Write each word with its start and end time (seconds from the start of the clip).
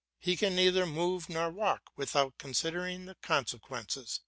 He 0.17 0.35
can 0.35 0.55
neither 0.55 0.87
move 0.87 1.29
nor 1.29 1.51
walk 1.51 1.91
without 1.95 2.39
considering 2.39 3.05
the 3.05 3.13
consequences. 3.21 4.19